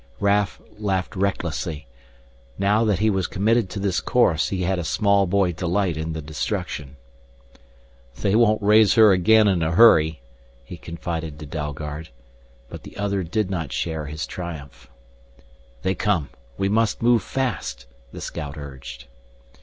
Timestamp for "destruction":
6.23-6.95